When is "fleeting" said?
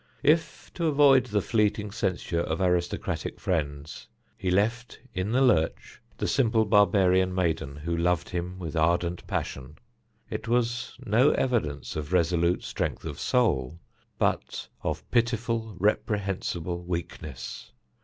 1.43-1.91